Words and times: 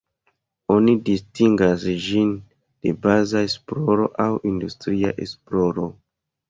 Oni 0.75 0.95
distingas 1.09 1.85
ĝin 2.07 2.33
de 2.87 2.97
baza 3.07 3.45
esploro 3.51 4.13
aŭ 4.27 4.31
industria 4.55 5.19
esploro. 5.29 5.91